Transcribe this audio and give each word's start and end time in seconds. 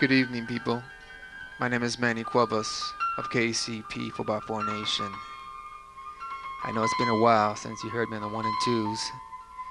Good 0.00 0.12
evening, 0.12 0.46
people. 0.46 0.82
My 1.58 1.68
name 1.68 1.82
is 1.82 1.98
Manny 1.98 2.24
Cuevas 2.24 2.94
of 3.18 3.28
KCP 3.28 4.10
4x4 4.12 4.80
Nation. 4.80 5.12
I 6.64 6.72
know 6.72 6.82
it's 6.82 6.94
been 6.98 7.10
a 7.10 7.20
while 7.20 7.54
since 7.54 7.84
you 7.84 7.90
heard 7.90 8.08
me 8.08 8.16
on 8.16 8.22
the 8.22 8.28
one 8.28 8.46
and 8.46 8.54
twos. 8.64 8.98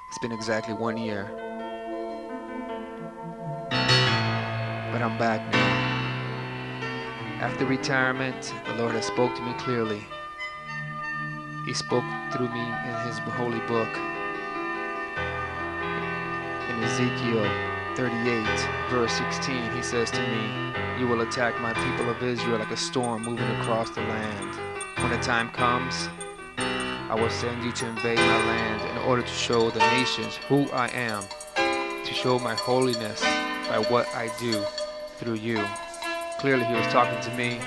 It's 0.07 0.19
been 0.19 0.31
exactly 0.31 0.75
one 0.75 0.97
year. 0.97 1.31
But 3.71 5.01
I'm 5.01 5.17
back 5.17 5.51
now. 5.51 5.67
After 7.41 7.65
retirement, 7.65 8.53
the 8.67 8.75
Lord 8.75 8.91
has 8.91 9.05
spoke 9.05 9.35
to 9.35 9.41
me 9.41 9.53
clearly. 9.53 10.05
He 11.65 11.73
spoke 11.73 12.05
through 12.31 12.49
me 12.49 12.61
in 12.61 12.95
his 13.07 13.17
holy 13.17 13.61
book. 13.61 13.89
In 16.69 16.83
Ezekiel 16.83 17.78
38, 17.99 18.47
verse 18.89 19.11
16, 19.11 19.71
he 19.73 19.81
says 19.81 20.09
to 20.09 20.21
me, 20.21 20.71
You 20.97 21.05
will 21.05 21.19
attack 21.19 21.59
my 21.59 21.73
people 21.73 22.09
of 22.09 22.23
Israel 22.23 22.57
like 22.57 22.71
a 22.71 22.77
storm 22.77 23.23
moving 23.23 23.49
across 23.57 23.89
the 23.89 23.99
land. 23.99 24.55
When 24.99 25.11
the 25.11 25.17
time 25.17 25.49
comes, 25.49 26.07
I 26.57 27.15
will 27.15 27.29
send 27.29 27.61
you 27.61 27.73
to 27.73 27.87
invade 27.87 28.17
my 28.17 28.45
land 28.45 28.89
in 28.89 28.97
order 28.99 29.21
to 29.21 29.27
show 29.27 29.69
the 29.69 29.79
nations 29.79 30.37
who 30.47 30.69
I 30.71 30.87
am, 30.93 31.25
to 32.05 32.13
show 32.13 32.39
my 32.39 32.55
holiness 32.55 33.19
by 33.67 33.83
what 33.89 34.07
I 34.15 34.31
do 34.39 34.63
through 35.17 35.33
you. 35.33 35.61
Clearly, 36.39 36.63
he 36.63 36.75
was 36.75 36.87
talking 36.87 37.19
to 37.19 37.35
me, 37.35 37.59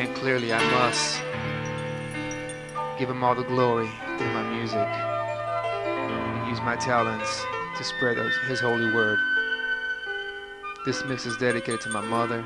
and 0.00 0.16
clearly, 0.16 0.54
I 0.54 0.64
must 0.70 1.20
give 2.98 3.10
him 3.10 3.22
all 3.22 3.34
the 3.34 3.44
glory 3.44 3.90
through 4.16 4.32
my 4.32 4.50
music 4.56 4.78
and 4.78 6.48
use 6.48 6.62
my 6.62 6.76
talents 6.76 7.44
to 7.76 7.84
spread 7.84 8.16
his 8.48 8.58
holy 8.58 8.90
word. 8.94 9.18
This 10.84 11.04
mix 11.04 11.26
is 11.26 11.36
dedicated 11.36 11.80
to 11.82 11.90
my 11.90 12.00
mother 12.00 12.44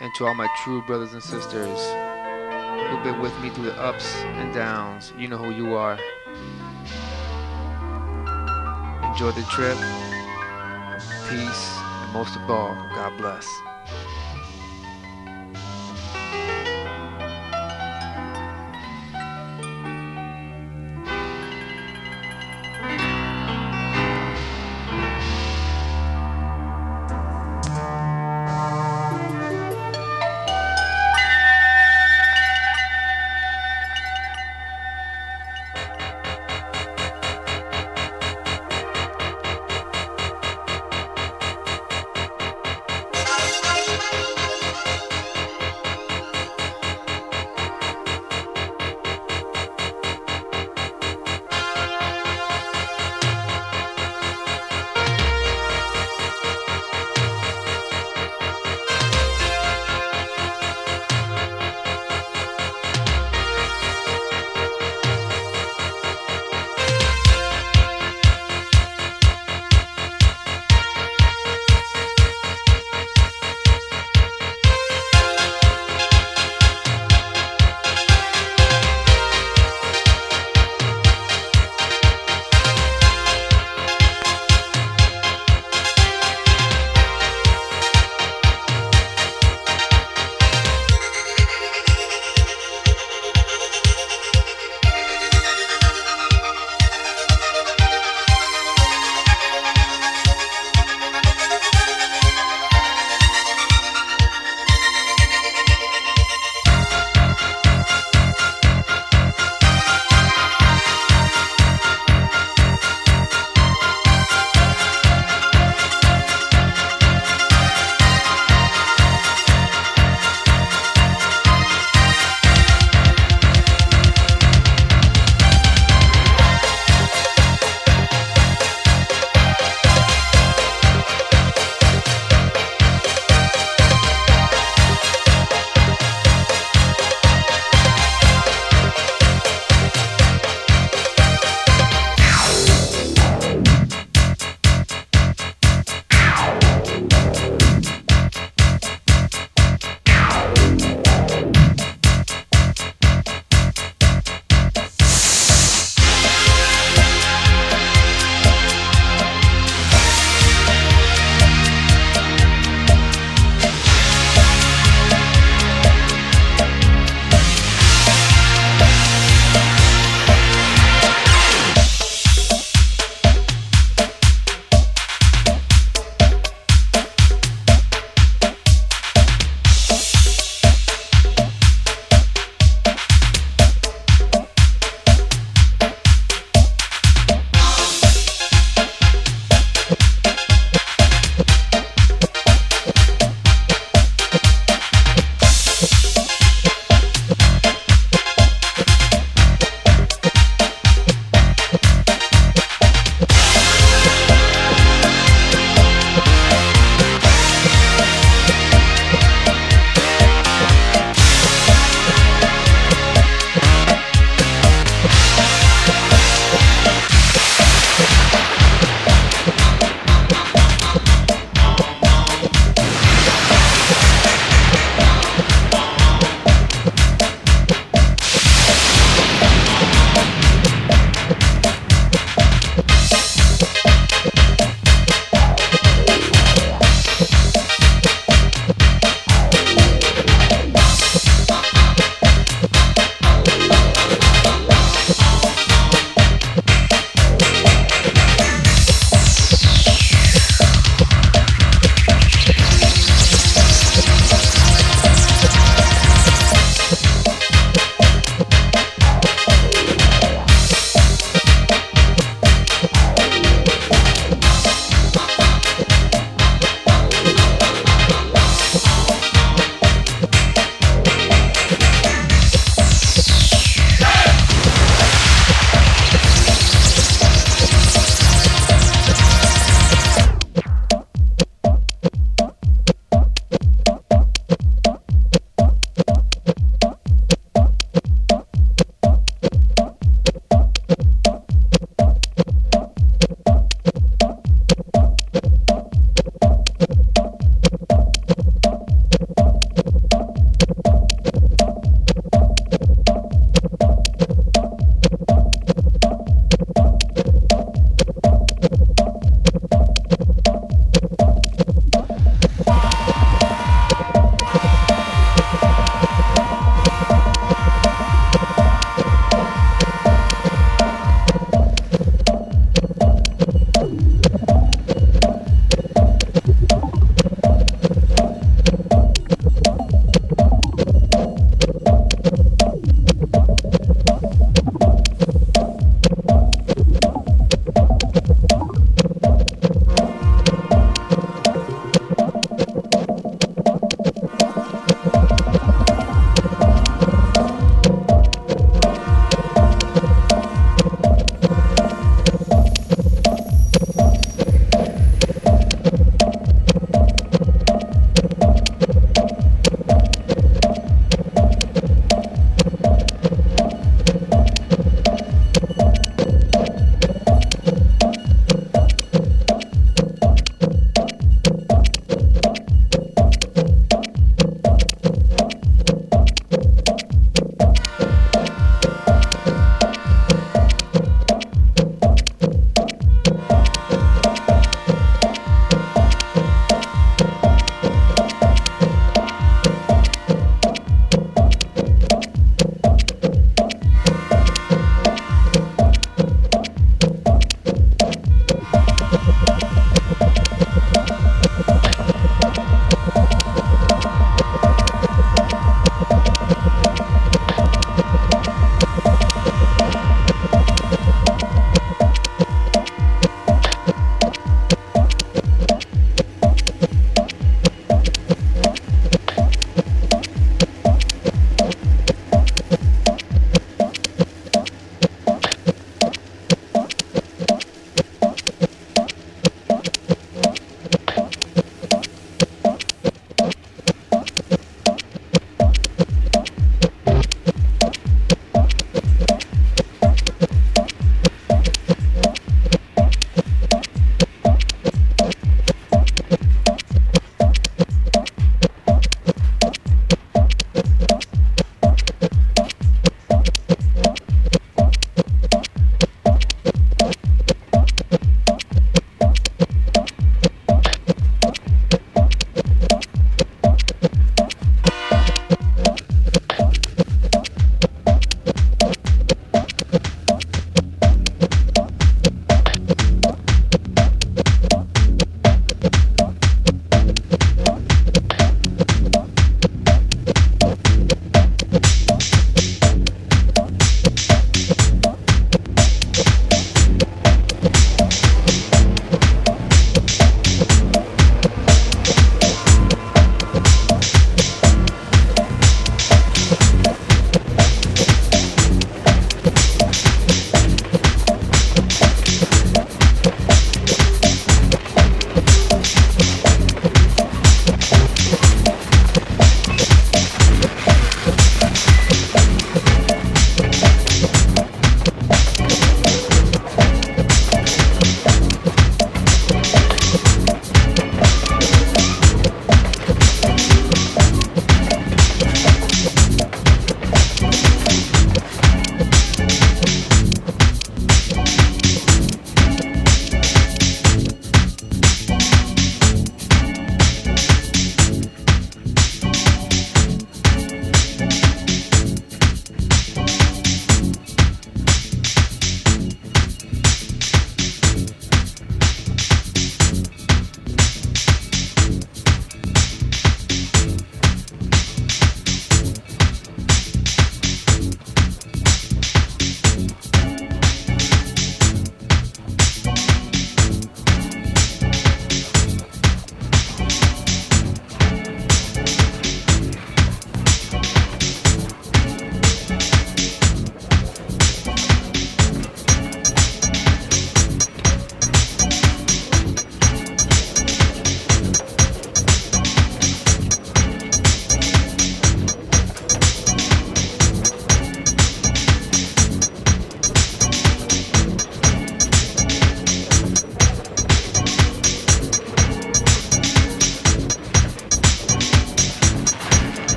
and 0.00 0.14
to 0.16 0.26
all 0.26 0.34
my 0.34 0.46
true 0.62 0.82
brothers 0.82 1.14
and 1.14 1.22
sisters 1.22 1.78
who've 2.90 3.02
been 3.02 3.18
with 3.18 3.32
me 3.40 3.48
through 3.48 3.64
the 3.64 3.80
ups 3.80 4.14
and 4.16 4.52
downs. 4.52 5.14
You 5.16 5.28
know 5.28 5.38
who 5.38 5.50
you 5.50 5.74
are. 5.74 5.98
Enjoy 9.10 9.30
the 9.30 9.46
trip. 9.50 9.78
Peace. 11.30 11.78
And 12.02 12.12
most 12.12 12.36
of 12.36 12.50
all, 12.50 12.74
God 12.94 13.16
bless. 13.16 13.69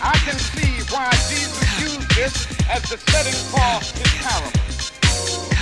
I 0.00 0.14
can 0.22 0.38
see 0.38 0.78
why 0.94 1.10
Jesus 1.26 1.66
used 1.82 2.08
this 2.14 2.46
as 2.70 2.82
the 2.86 2.98
setting 3.10 3.34
for 3.50 3.58
his 3.82 3.90
parable. 4.22 4.54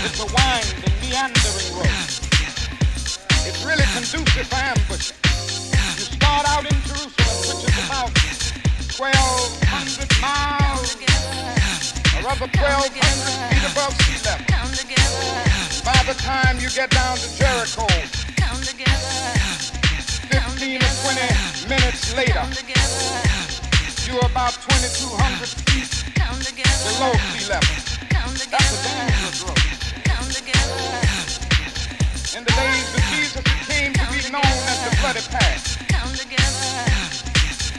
It's 0.04 0.20
a 0.20 0.28
winding, 0.28 0.92
meandering 1.00 1.72
road. 1.72 1.88
It's 3.48 3.64
really 3.64 3.88
conducive 3.96 4.46
for 4.46 4.60
ambushing. 4.60 5.16
You 5.96 6.04
start 6.04 6.44
out 6.52 6.68
in 6.68 6.76
Jerusalem, 6.84 7.16
which 7.48 7.64
is 7.64 7.80
about 7.88 8.12
1,200 8.92 10.20
miles, 10.20 11.00
or 12.12 12.20
rather 12.28 12.44
1,200 12.52 12.92
feet 12.92 13.64
above 13.72 13.96
sea 14.04 14.20
level. 14.20 14.44
By 15.80 15.96
the 16.04 16.12
time 16.20 16.60
you 16.60 16.68
get 16.68 16.90
down 16.90 17.16
to 17.16 17.28
Jericho, 17.40 17.88
15 20.28 20.76
or 20.76 20.92
20 21.08 21.72
minutes 21.72 22.12
later, 22.16 22.44
you're 24.06 24.22
about 24.22 24.54
2,200 24.54 25.50
feet 25.66 25.90
below 26.14 27.10
sea 27.34 27.50
level. 27.50 27.74
That's 28.46 28.70
a 28.70 28.86
dangerous 28.86 29.42
road. 29.42 29.58
In 32.36 32.44
the 32.44 32.52
days 32.54 32.88
of 32.94 33.02
Jesus, 33.10 33.42
it 33.42 33.60
came 33.66 33.92
to 33.98 34.04
be 34.12 34.22
known 34.30 34.46
as 34.46 34.78
the 34.86 34.90
bloody 35.02 35.26
path. 35.26 35.82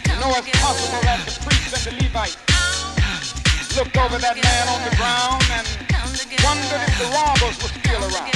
You 0.03 0.15
know 0.19 0.36
it's 0.36 0.51
possible 0.59 1.01
that 1.07 1.23
the 1.23 1.32
priest 1.47 1.88
and 1.88 1.95
the 1.95 2.03
Levite 2.03 2.36
looked 3.78 3.97
over 3.97 4.17
that 4.19 4.36
man 4.36 4.65
on 4.67 4.84
the 4.84 4.95
ground 4.99 5.43
and 5.53 5.67
wondered 6.43 6.84
if 6.84 6.95
the 6.99 7.07
robbers 7.15 7.55
were 7.61 7.71
still 7.71 8.03
around. 8.03 8.36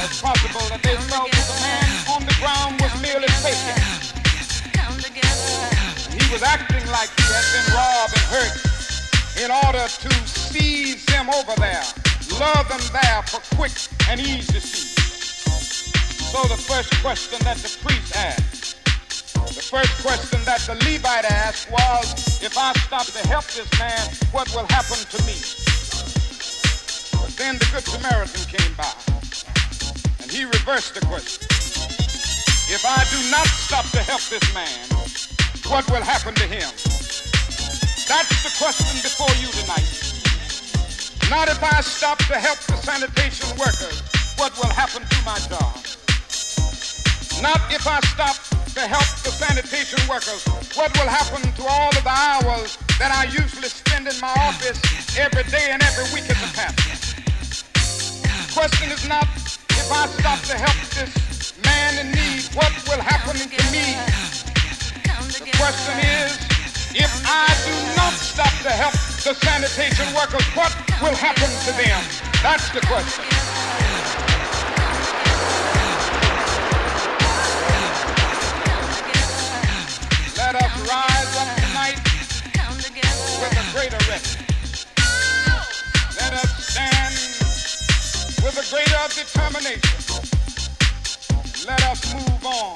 It's 0.00 0.20
possible 0.22 0.64
that 0.70 0.80
they 0.82 0.96
felt 1.12 1.30
that 1.30 1.46
the 1.50 1.58
man 1.60 1.88
on 2.14 2.24
the 2.24 2.34
ground 2.40 2.80
was 2.80 2.92
merely 3.02 3.28
faking. 3.44 4.05
He 6.26 6.32
was 6.32 6.42
acting 6.42 6.84
like 6.90 7.08
he 7.14 7.22
had 7.30 7.46
been 7.54 7.72
robbed 7.72 8.12
and 8.18 8.26
hurt 8.34 8.54
in 9.38 9.50
order 9.62 9.86
to 9.86 10.10
seize 10.26 11.06
them 11.06 11.30
over 11.30 11.54
there, 11.54 11.84
lure 12.34 12.64
them 12.66 12.82
there 12.90 13.22
for 13.30 13.38
quick 13.54 13.70
and 14.10 14.18
easy. 14.18 14.58
So 14.58 16.42
the 16.48 16.56
first 16.56 16.90
question 17.00 17.38
that 17.44 17.58
the 17.58 17.70
priest 17.78 18.16
asked, 18.16 18.82
the 19.54 19.62
first 19.62 20.02
question 20.02 20.42
that 20.46 20.58
the 20.66 20.74
Levite 20.74 21.30
asked 21.30 21.70
was, 21.70 22.42
if 22.42 22.58
I 22.58 22.72
stop 22.72 23.06
to 23.06 23.28
help 23.28 23.44
this 23.46 23.70
man, 23.78 24.10
what 24.32 24.52
will 24.52 24.66
happen 24.66 24.98
to 24.98 25.18
me? 25.30 25.38
But 27.22 27.36
then 27.38 27.54
the 27.56 27.68
Good 27.70 27.86
Samaritan 27.86 28.42
came 28.50 28.74
by, 28.74 28.90
and 30.22 30.28
he 30.28 30.44
reversed 30.44 30.94
the 30.94 31.06
question. 31.06 31.46
If 32.66 32.84
I 32.84 33.06
do 33.14 33.30
not 33.30 33.46
stop 33.46 33.86
to 33.92 34.02
help 34.02 34.22
this 34.22 34.42
man, 34.52 35.05
what 35.70 35.88
will 35.90 36.02
happen 36.02 36.34
to 36.34 36.46
him? 36.46 36.68
That's 38.06 38.38
the 38.46 38.52
question 38.54 38.94
before 39.02 39.34
you 39.42 39.50
tonight. 39.50 39.86
Not 41.28 41.48
if 41.48 41.58
I 41.62 41.80
stop 41.80 42.18
to 42.30 42.38
help 42.38 42.58
the 42.70 42.76
sanitation 42.76 43.50
workers, 43.58 44.02
what 44.38 44.54
will 44.58 44.70
happen 44.70 45.02
to 45.02 45.18
my 45.26 45.38
job? 45.50 45.74
Not 47.42 47.60
if 47.74 47.82
I 47.86 47.98
stop 48.14 48.36
to 48.78 48.80
help 48.86 49.08
the 49.26 49.34
sanitation 49.34 49.98
workers, 50.08 50.46
what 50.78 50.94
will 50.94 51.10
happen 51.10 51.42
to 51.42 51.62
all 51.66 51.90
of 51.90 52.04
the 52.04 52.14
hours 52.14 52.78
that 53.02 53.10
I 53.10 53.24
usually 53.24 53.68
spend 53.68 54.06
in 54.06 54.14
my 54.20 54.32
office 54.46 54.78
every 55.18 55.44
day 55.50 55.74
and 55.74 55.82
every 55.82 56.06
week 56.14 56.30
as 56.30 56.38
a 56.46 56.50
pastor? 56.54 56.94
Question 58.54 58.90
is 58.92 59.08
not 59.08 59.26
if 59.70 59.90
I 59.90 60.06
stop 60.14 60.40
to 60.46 60.54
help 60.54 60.78
this 60.94 61.58
man 61.64 62.06
in 62.06 62.12
need, 62.12 62.44
what 62.54 62.72
will 62.86 63.02
happen 63.02 63.34
to 63.34 63.62
me? 63.72 64.45
The 65.26 65.50
question 65.58 65.98
is, 65.98 66.38
if 66.94 67.10
I 67.26 67.46
do 67.66 67.74
not 67.96 68.12
stop 68.12 68.52
to 68.62 68.70
help 68.70 68.92
the 68.92 69.34
sanitation 69.34 70.06
workers, 70.14 70.46
what 70.54 70.72
will 71.02 71.16
happen 71.16 71.50
to 71.66 71.72
them? 71.72 72.00
That's 72.42 72.70
the 72.70 72.80
question. 72.86 73.24
Let 80.38 80.54
us 80.62 80.72
rise 80.88 81.36
up 81.42 81.50
tonight 81.58 81.98
with 83.40 83.52
a 83.52 83.64
greater 83.74 83.98
refuge. 84.08 84.86
Let 86.20 86.32
us 86.34 86.50
stand 86.70 87.14
with 88.44 88.56
a 88.56 88.64
greater 88.70 89.08
determination. 89.12 90.22
Let 91.66 91.82
us 91.82 92.14
move 92.14 92.46
on. 92.46 92.74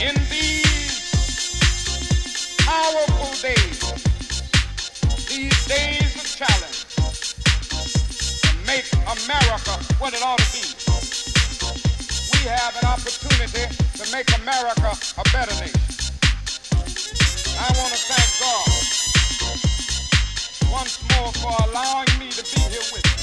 In 0.00 0.14
these 0.30 0.99
powerful 2.70 3.34
days, 3.42 3.80
these 5.26 5.58
days 5.66 6.14
of 6.14 6.26
challenge, 6.38 6.86
to 8.46 8.50
make 8.64 8.86
America 9.18 9.74
what 9.98 10.14
it 10.14 10.22
ought 10.22 10.38
to 10.38 10.50
be, 10.54 10.62
we 12.32 12.40
have 12.46 12.76
an 12.80 12.86
opportunity 12.86 13.66
to 13.98 14.04
make 14.12 14.28
America 14.38 14.90
a 15.18 15.24
better 15.34 15.54
nation. 15.58 15.82
I 17.58 17.68
want 17.74 17.90
to 17.90 18.00
thank 18.10 18.28
God 18.38 18.68
once 20.70 20.94
more 21.10 21.32
for 21.42 21.54
allowing 21.66 22.12
me 22.20 22.30
to 22.30 22.42
be 22.54 22.60
here 22.70 22.86
with 22.92 23.04
you. 23.04 23.19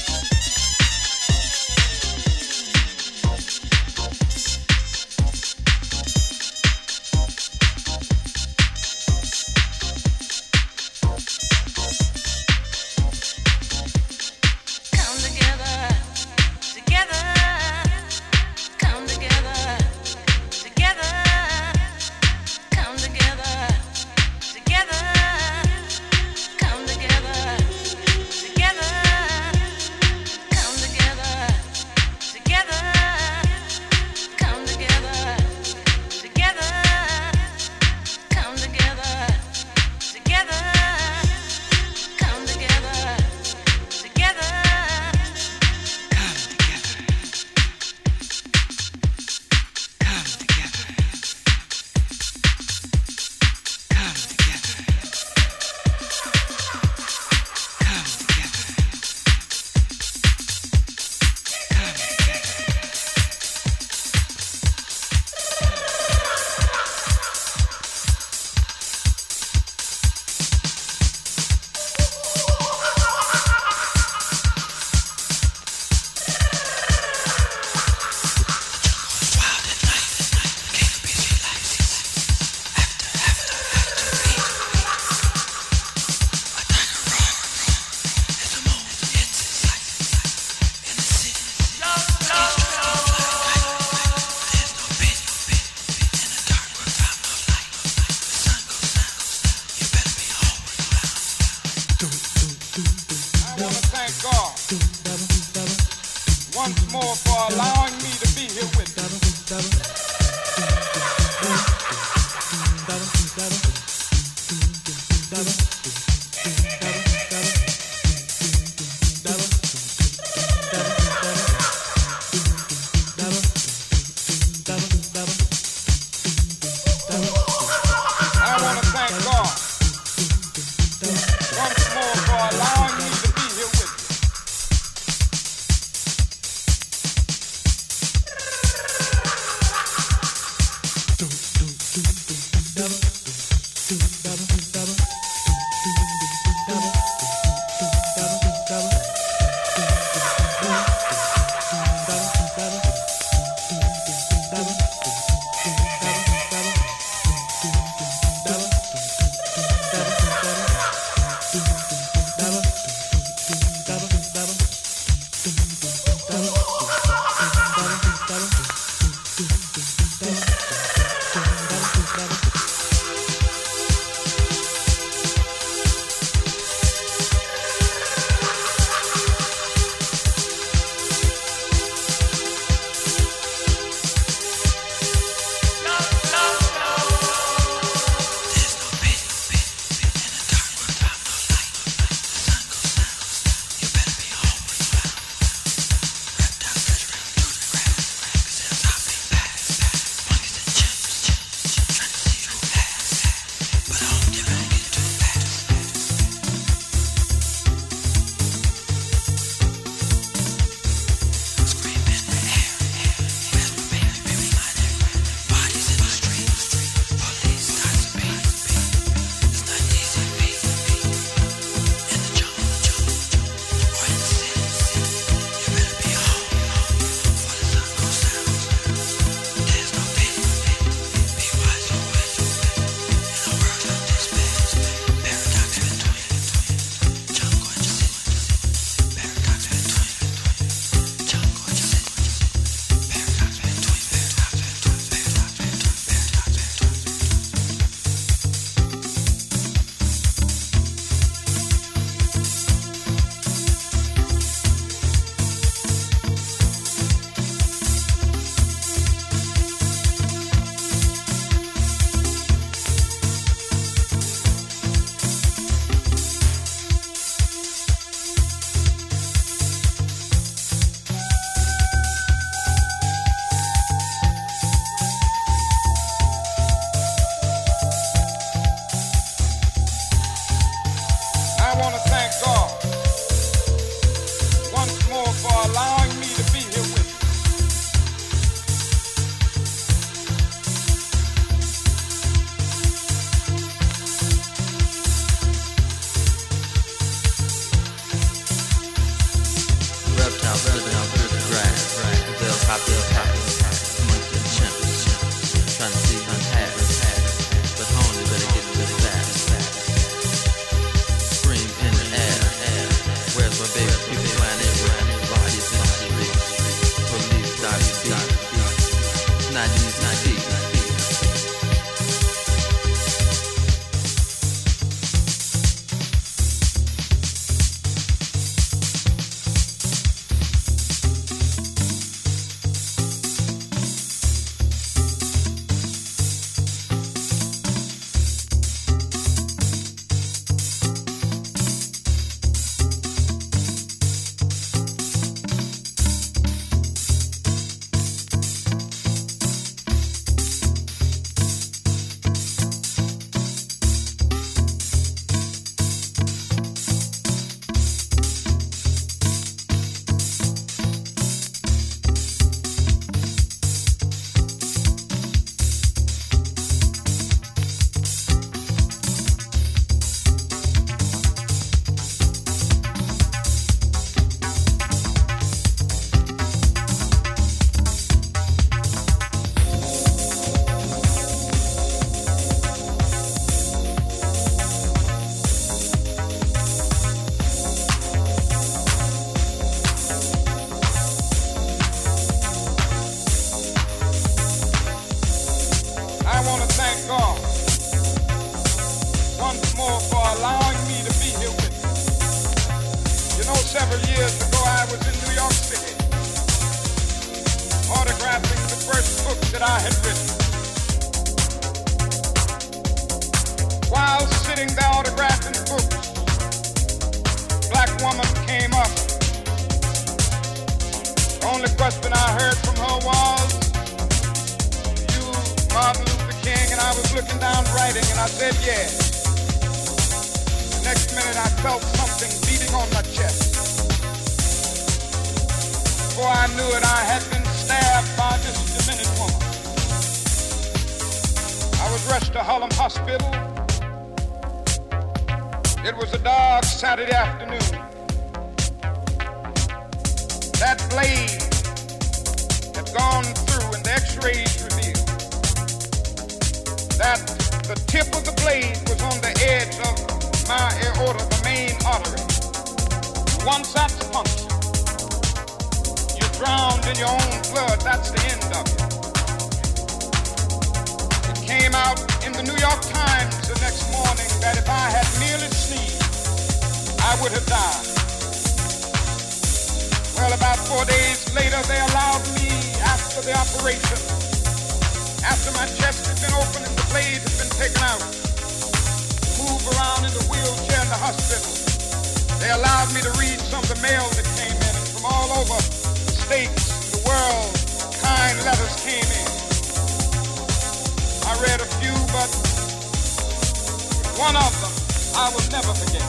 one 504.18 504.34
of 504.34 504.50
them 504.60 504.74
I 505.14 505.30
will 505.30 505.46
never 505.50 505.72
forget. 505.78 506.02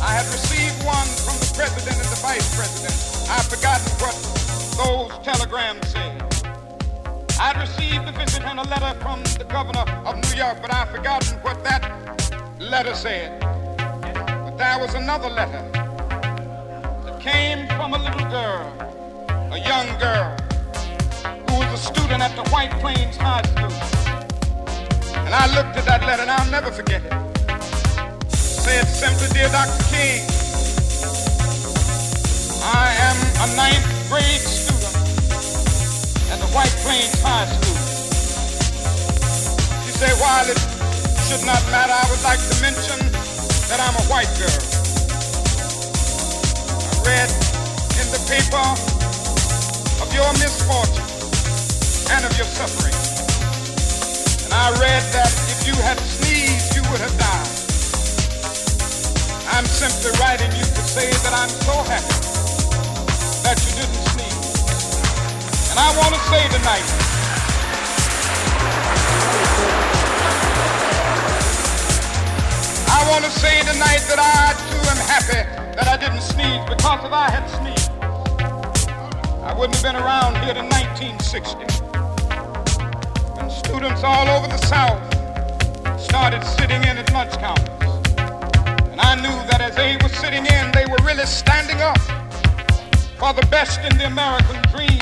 I 0.00 0.14
had 0.14 0.26
received 0.32 0.78
one 0.86 1.06
from 1.26 1.34
the 1.42 1.50
president 1.58 1.96
and 1.98 2.06
the 2.06 2.20
vice 2.22 2.46
president. 2.54 2.94
I've 3.28 3.46
forgotten 3.50 3.90
what 3.98 4.14
those 4.78 5.10
telegrams 5.26 5.88
said. 5.88 6.22
I'd 7.40 7.58
received 7.58 8.08
a 8.08 8.12
visit 8.12 8.42
and 8.44 8.60
a 8.60 8.62
letter 8.62 8.98
from 9.00 9.22
the 9.38 9.44
governor 9.44 9.84
of 10.06 10.16
New 10.22 10.36
York, 10.36 10.62
but 10.62 10.72
I've 10.72 10.90
forgotten 10.90 11.38
what 11.38 11.64
that 11.64 11.82
letter 12.60 12.94
said. 12.94 13.40
But 13.40 14.56
there 14.56 14.78
was 14.78 14.94
another 14.94 15.28
letter 15.28 15.62
that 17.04 17.20
came 17.20 17.66
from 17.76 17.94
a 17.94 17.98
little 17.98 18.26
girl, 18.30 18.70
a 19.50 19.58
young 19.58 19.88
girl, 19.98 20.36
who 21.48 21.58
was 21.58 21.72
a 21.74 21.82
student 21.82 22.22
at 22.22 22.36
the 22.36 22.48
White 22.50 22.70
Plains 22.80 23.16
High 23.16 23.42
School. 23.42 23.99
And 25.30 25.38
I 25.38 25.46
looked 25.54 25.76
at 25.78 25.84
that 25.84 26.02
letter 26.02 26.22
and 26.22 26.30
I'll 26.32 26.50
never 26.50 26.72
forget 26.72 27.06
it. 27.06 27.12
it 27.14 28.34
said 28.34 28.82
simply, 28.90 29.30
dear 29.30 29.46
Dr. 29.54 29.78
King, 29.86 30.26
I 32.66 32.90
am 32.98 33.14
a 33.38 33.46
ninth 33.54 33.86
grade 34.10 34.42
student 34.42 34.90
at 36.34 36.38
the 36.42 36.50
White 36.50 36.74
Plains 36.82 37.14
High 37.22 37.46
School. 37.46 37.78
She 39.86 39.94
said, 39.94 40.18
while 40.18 40.50
it 40.50 40.58
should 41.30 41.46
not 41.46 41.62
matter, 41.70 41.94
I 41.94 42.10
would 42.10 42.22
like 42.26 42.42
to 42.42 42.54
mention 42.58 42.98
that 43.70 43.78
I'm 43.78 43.94
a 44.02 44.04
white 44.10 44.34
girl. 44.34 44.58
I 46.74 47.06
read 47.06 47.30
in 48.02 48.06
the 48.10 48.18
paper 48.26 48.66
of 50.02 50.10
your 50.10 50.26
misfortune 50.42 51.06
and 52.18 52.26
of 52.26 52.34
your 52.34 52.50
suffering. 52.50 53.09
I 54.60 54.68
read 54.76 55.00
that 55.16 55.32
if 55.48 55.66
you 55.66 55.72
had 55.80 55.96
sneezed, 56.00 56.76
you 56.76 56.82
would 56.92 57.00
have 57.00 57.16
died. 57.16 57.48
I'm 59.56 59.64
simply 59.64 60.12
writing 60.20 60.52
you 60.52 60.60
to 60.60 60.82
say 60.84 61.08
that 61.08 61.32
I'm 61.32 61.48
so 61.64 61.80
happy 61.88 62.12
that 63.40 63.56
you 63.64 63.72
didn't 63.72 64.04
sneeze. 64.12 65.72
And 65.72 65.80
I 65.80 65.88
want 65.96 66.12
to 66.12 66.20
say 66.28 66.44
tonight, 66.52 66.84
I 72.84 73.00
want 73.08 73.24
to 73.24 73.32
say 73.32 73.64
tonight 73.64 74.04
that 74.12 74.20
I 74.20 74.52
too 74.68 74.84
am 74.92 75.00
happy 75.08 75.40
that 75.72 75.88
I 75.88 75.96
didn't 75.96 76.20
sneeze 76.20 76.60
because 76.68 77.00
if 77.00 77.12
I 77.16 77.30
had 77.32 77.48
sneezed, 77.48 77.90
I 79.40 79.54
wouldn't 79.56 79.80
have 79.80 79.84
been 79.88 79.96
around 79.96 80.36
here 80.44 80.52
in 80.52 80.68
1960 80.68 81.79
students 83.80 84.04
all 84.04 84.28
over 84.28 84.46
the 84.46 84.60
South 84.68 85.00
started 85.96 86.44
sitting 86.44 86.84
in 86.84 87.00
at 87.00 87.08
lunch 87.16 87.32
counters. 87.40 87.80
And 88.92 89.00
I 89.00 89.16
knew 89.16 89.32
that 89.48 89.64
as 89.64 89.72
they 89.72 89.96
were 90.04 90.12
sitting 90.12 90.44
in, 90.44 90.68
they 90.76 90.84
were 90.84 91.00
really 91.00 91.24
standing 91.24 91.80
up 91.80 91.96
for 93.16 93.32
the 93.32 93.40
best 93.48 93.80
in 93.80 93.96
the 93.96 94.04
American 94.04 94.60
dream, 94.68 95.00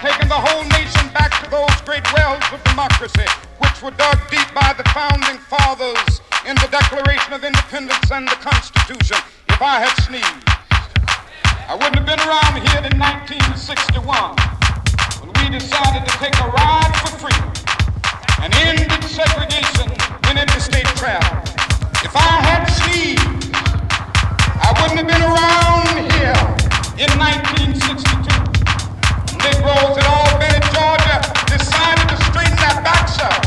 taking 0.00 0.32
the 0.32 0.40
whole 0.48 0.64
nation 0.72 1.12
back 1.12 1.28
to 1.44 1.46
those 1.52 1.68
great 1.84 2.08
wells 2.16 2.40
of 2.56 2.64
democracy, 2.64 3.28
which 3.60 3.76
were 3.84 3.92
dug 4.00 4.16
deep 4.32 4.48
by 4.56 4.72
the 4.72 4.86
founding 4.96 5.36
fathers 5.52 6.24
in 6.48 6.56
the 6.64 6.72
Declaration 6.72 7.36
of 7.36 7.44
Independence 7.44 8.08
and 8.08 8.24
the 8.24 8.40
Constitution. 8.40 9.20
If 9.52 9.60
I 9.60 9.84
had 9.84 9.92
sneezed, 10.08 10.48
I 11.68 11.76
wouldn't 11.76 12.00
have 12.00 12.08
been 12.08 12.24
around 12.24 12.64
here 12.64 12.80
in 12.80 12.96
1961 12.96 14.08
when 15.20 15.36
we 15.36 15.52
decided 15.52 16.08
to 16.08 16.12
take 16.16 16.32
a 16.40 16.48
ride 16.48 16.96
for 17.04 17.12
freedom 17.20 17.65
and 18.42 18.54
ended 18.54 19.04
segregation 19.04 19.88
and 20.28 20.38
interstate 20.38 20.84
travel. 20.96 21.38
If 22.04 22.14
I 22.14 22.32
had 22.44 22.64
sleeves, 22.68 23.48
I 24.60 24.72
wouldn't 24.76 24.98
have 25.00 25.08
been 25.08 25.24
around 25.24 25.88
here 26.12 26.36
in 27.00 27.08
1962. 27.16 28.28
Negroes 29.40 29.96
had 29.96 30.04
Albany 30.04 30.60
Georgia 30.74 31.16
decided 31.48 32.06
to 32.12 32.16
straighten 32.28 32.56
their 32.60 32.76
backs 32.84 33.16
up. 33.24 33.40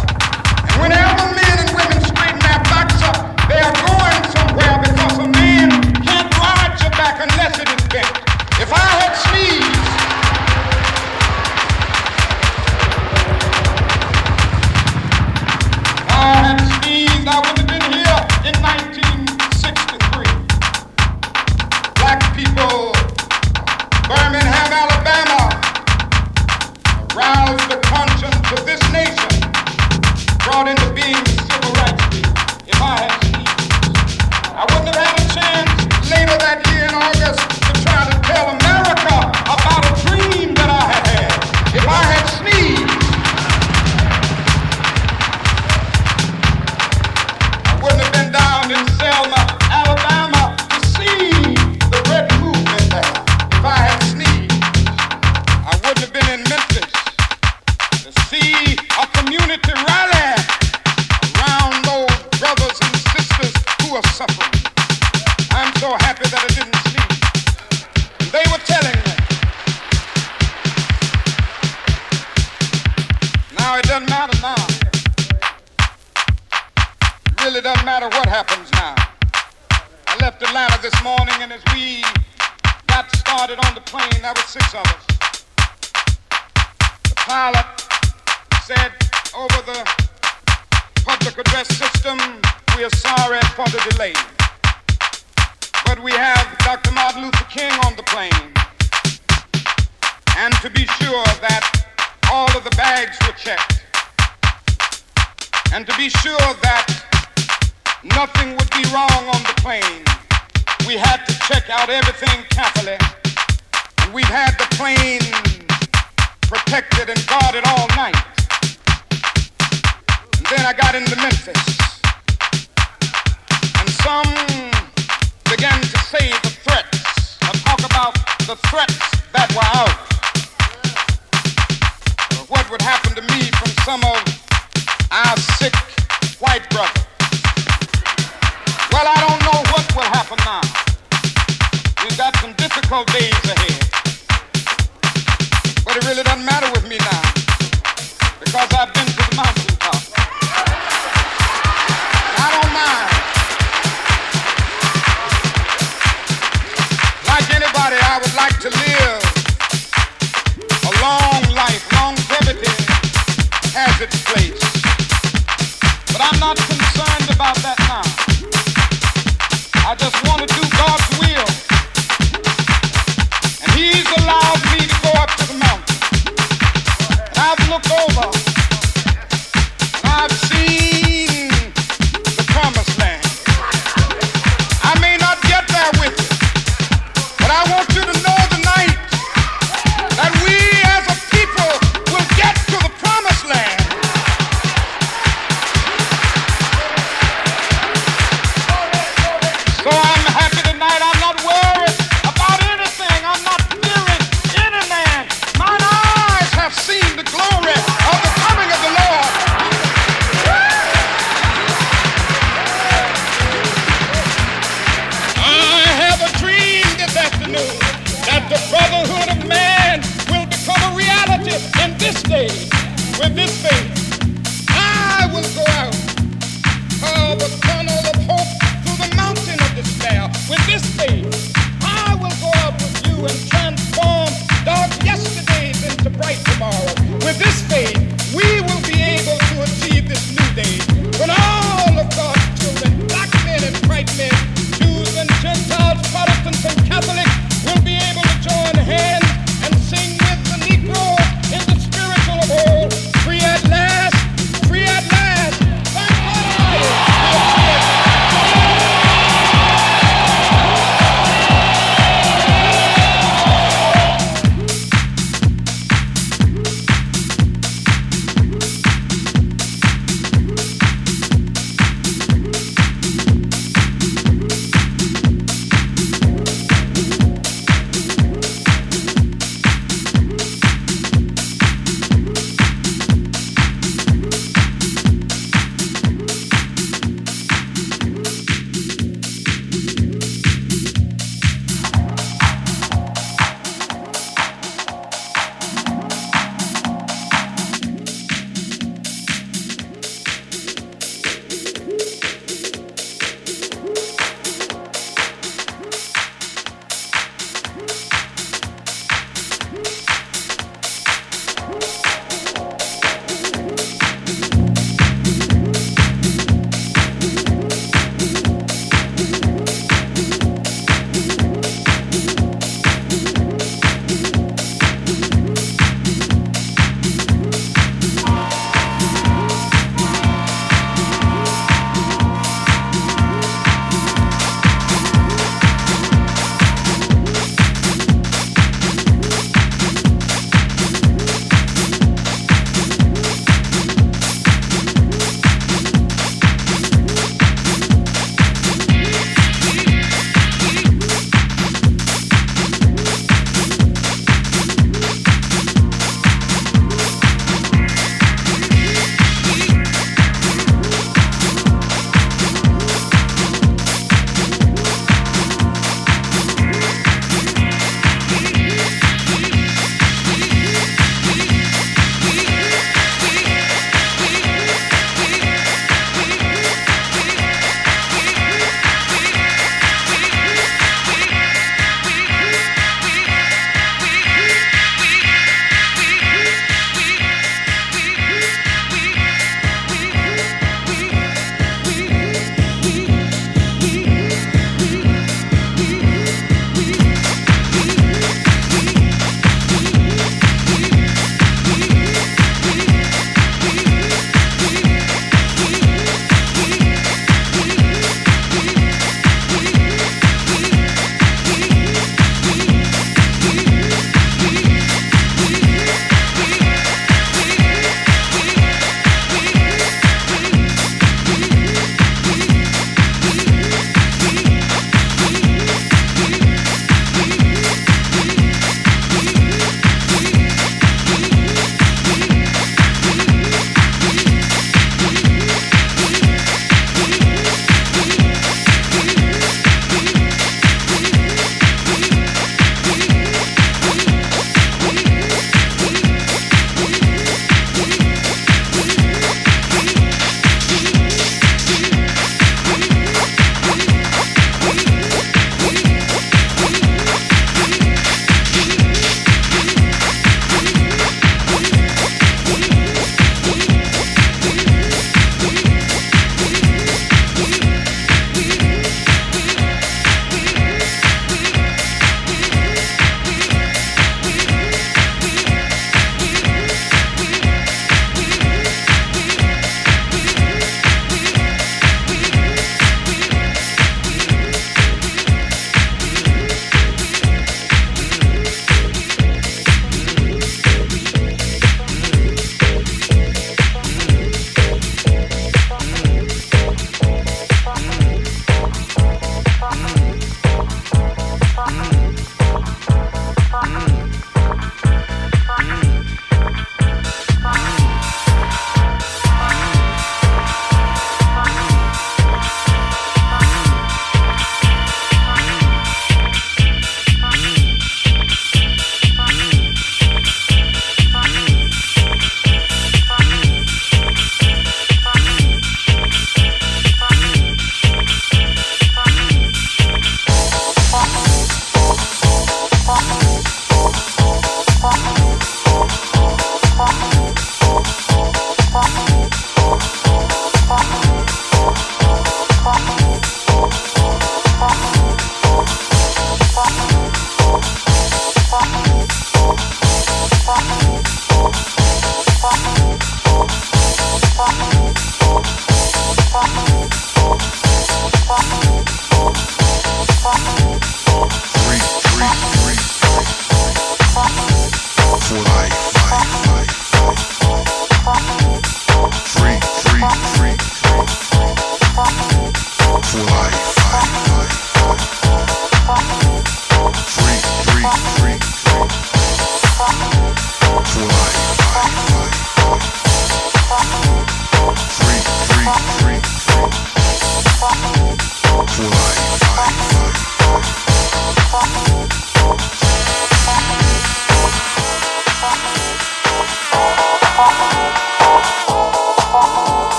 And 0.73 0.81
whenever 0.81 1.37
men 1.37 1.57
and 1.59 1.71
women 1.77 2.01
straighten 2.01 2.41
their 2.41 2.61
backs 2.65 3.01
up, 3.05 3.17
they 3.45 3.61
are 3.61 3.75
going 3.85 4.21
somewhere 4.33 4.77
because 4.81 5.17
a 5.21 5.27
man 5.37 5.69
can't 6.01 6.29
ride 6.33 6.73
your 6.81 6.91
back 6.97 7.21
unless 7.21 7.59
it 7.61 7.69
is 7.69 7.83
bent. 7.93 8.09
If 8.57 8.73
I 8.73 8.85
had 8.97 9.13
sleeves, 9.13 9.58
Birmingham, 24.09 24.73
Alabama. 24.73 24.98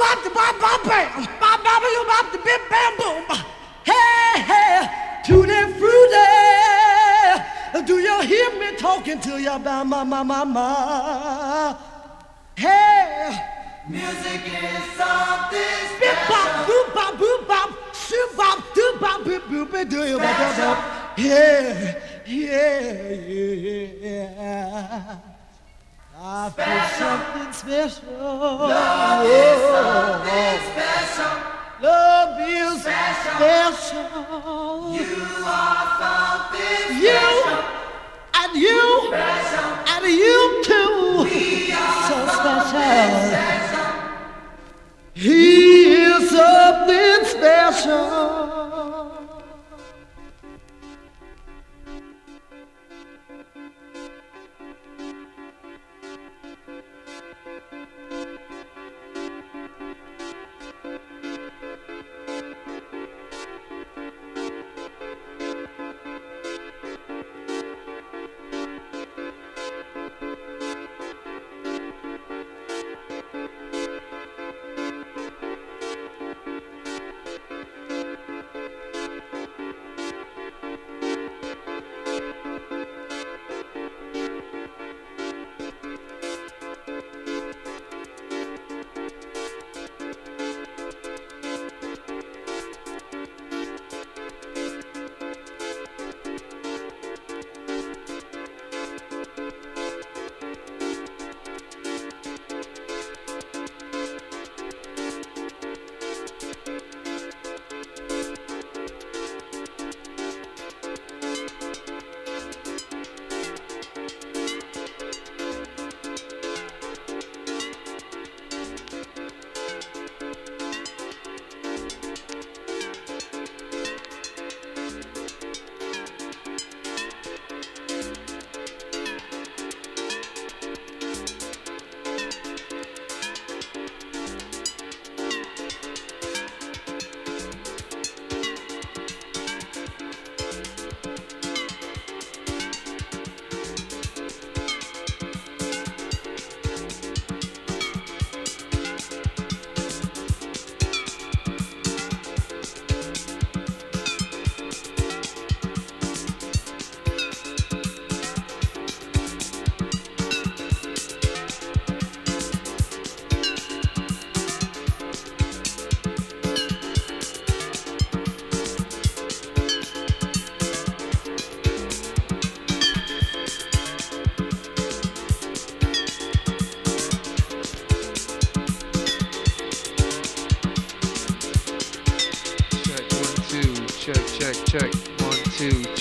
Ba 0.00 0.10
loo 0.22 0.30
bop 0.36 0.54
ba 0.60 0.72
bam. 0.88 1.08
Ba 1.40 1.50
ba 1.64 1.72
ba 1.82 1.88
loo 1.94 2.04
bop 2.10 2.26
the 2.32 2.38
bim 2.38 2.62
bam 2.70 2.92
boom. 2.98 3.24
Hey 3.84 4.34
hey, 4.50 4.78
tutti 5.24 5.60
fruity. 5.78 6.30
Do 7.86 7.94
you 7.98 8.16
hear 8.22 8.50
me 8.58 8.76
talking 8.76 9.20
to 9.20 9.38
you 9.40 9.52
about 9.52 9.86
my 9.86 10.02
my 10.04 10.22
my 10.22 10.44
my? 10.44 11.76
Hey. 12.56 13.38
Music 13.88 14.42
is 14.46 14.84
something 14.98 15.98
Bip 16.00 16.18
bop, 16.28 16.48
special. 16.48 16.66
boop 16.66 16.94
bop, 16.94 17.14
boop 17.14 17.46
bop, 17.46 17.70
shoop 17.94 18.36
bop, 18.36 18.58
doop 18.74 19.00
bop, 19.00 19.20
boop 19.20 19.42
boop, 19.48 19.88
do 19.88 20.04
you 20.08 20.18
bop, 20.18 20.36
bop, 20.38 20.56
bop. 20.56 21.18
Yeah, 21.18 21.94
yeah, 22.26 23.02
yeah. 24.02 25.18
I 26.18 26.50
feel 26.50 26.84
something 26.98 27.52
special. 27.52 28.12
Love 28.18 29.26
is 29.26 29.60
something 29.74 30.58
special. 30.72 31.34
Love 31.82 32.40
is 32.40 32.80
Special. 32.80 33.34
special. 33.36 34.06
You 34.96 35.44
are 35.44 35.86
something 36.00 36.86
You 37.02 37.20
special. 37.20 37.60
and 38.34 38.52
you 38.56 38.82
Special. 39.08 39.68
and 39.92 40.04
you 40.06 40.38
too. 40.64 41.24
We 41.24 41.72
are 41.72 42.02
So 42.08 42.16
special. 42.32 42.80
special. 43.28 43.88
He 45.12 45.92
is 45.92 46.30
something 46.30 47.24
special. 47.26 48.04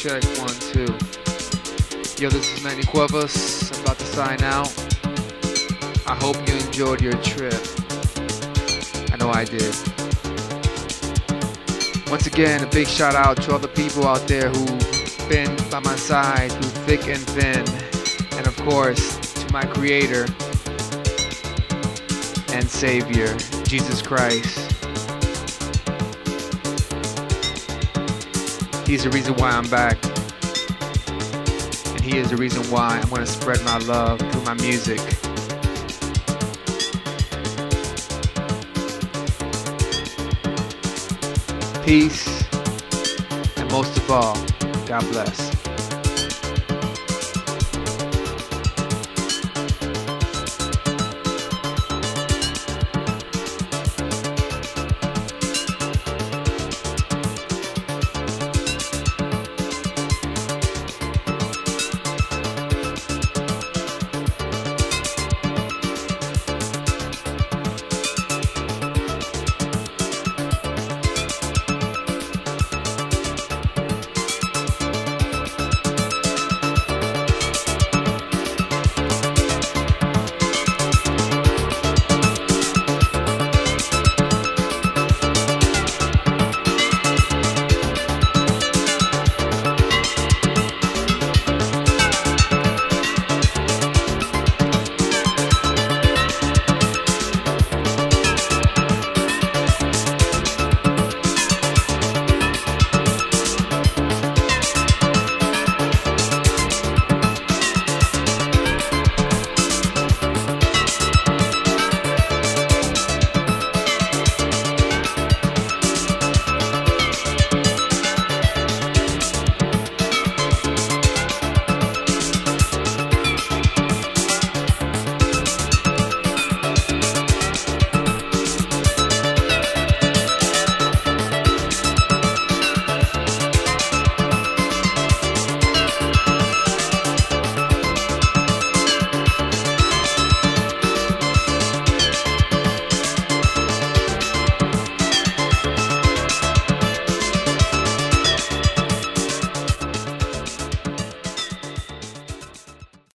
Check 0.05 0.23
one 0.37 0.53
two. 0.59 0.85
Yo, 2.21 2.29
this 2.29 2.55
is 2.55 2.63
Manny 2.63 2.83
Cuevas. 2.83 3.71
I'm 3.71 3.83
about 3.83 3.97
to 3.97 4.05
sign 4.05 4.43
out. 4.43 4.71
I 6.05 6.13
hope 6.21 6.35
you 6.47 6.53
enjoyed 6.53 7.01
your 7.01 7.13
trip. 7.23 7.59
I 9.11 9.17
know 9.17 9.31
I 9.31 9.45
did. 9.45 9.73
Once 12.11 12.27
again, 12.27 12.63
a 12.63 12.67
big 12.67 12.85
shout 12.85 13.15
out 13.15 13.41
to 13.43 13.53
all 13.53 13.57
the 13.57 13.67
people 13.67 14.07
out 14.07 14.27
there 14.27 14.49
who've 14.49 15.27
been 15.27 15.55
by 15.71 15.79
my 15.79 15.95
side 15.95 16.51
through 16.51 16.85
thick 16.85 17.07
and 17.07 17.23
thin, 17.29 17.65
and 18.37 18.45
of 18.45 18.55
course 18.57 19.17
to 19.33 19.51
my 19.51 19.65
Creator 19.65 20.27
and 22.53 22.69
Savior, 22.69 23.35
Jesus 23.63 24.03
Christ. 24.03 24.64
He's 28.85 29.03
the 29.03 29.09
reason 29.09 29.33
why 29.35 29.49
I'm 29.49 29.67
back. 29.67 29.97
And 31.91 32.01
he 32.01 32.17
is 32.17 32.29
the 32.29 32.37
reason 32.37 32.63
why 32.71 32.99
I'm 32.99 33.09
going 33.09 33.21
to 33.21 33.27
spread 33.27 33.61
my 33.63 33.79
love 33.79 34.19
through 34.19 34.43
my 34.43 34.53
music. 34.53 34.99
Peace. 41.83 42.43
And 43.57 43.71
most 43.71 43.97
of 43.97 44.11
all, 44.11 44.37
God 44.85 45.01
bless. 45.11 45.54